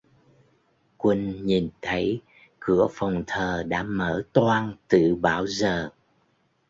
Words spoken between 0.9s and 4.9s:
Quân nhìn thấy cửa phòng thờ đã mở toang